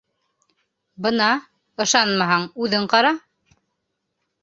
Бына, 1.07 1.27
ышанмаһаң, 1.87 2.51
үҙең 2.65 2.91
ҡара. 2.97 3.17